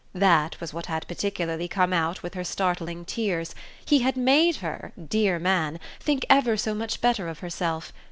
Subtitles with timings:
[0.15, 3.53] That was what had particularly come out with her startling tears:
[3.85, 7.93] he had made her, dear man, think ever so much better of herself.